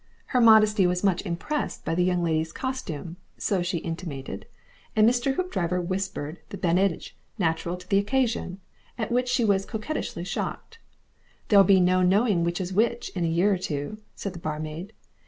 Her 0.33 0.41
modesty 0.41 0.87
was 0.87 1.03
much 1.03 1.23
impressed 1.27 1.85
by 1.85 1.93
the 1.93 2.03
young 2.03 2.23
lady's 2.23 2.51
costume, 2.51 3.17
so 3.37 3.61
she 3.61 3.77
intimated, 3.77 4.47
and 4.95 5.07
Mr. 5.07 5.35
Hoopdriver 5.35 5.79
whispered 5.79 6.39
the 6.49 6.57
badinage 6.57 7.15
natural 7.37 7.77
to 7.77 7.87
the 7.87 7.99
occasion, 7.99 8.59
at 8.97 9.11
which 9.11 9.29
she 9.29 9.45
was 9.45 9.63
coquettishly 9.67 10.23
shocked. 10.23 10.79
"There'll 11.49 11.63
be 11.63 11.79
no 11.79 12.01
knowing 12.01 12.43
which 12.43 12.59
is 12.59 12.73
which, 12.73 13.09
in 13.09 13.23
a 13.25 13.27
year 13.27 13.53
or 13.53 13.59
two," 13.59 13.99
said 14.15 14.33
the 14.33 14.39
barmaid. 14.39 14.93